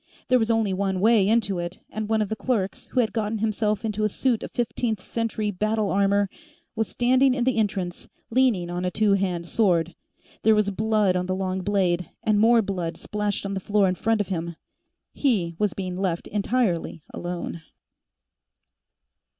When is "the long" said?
11.27-11.61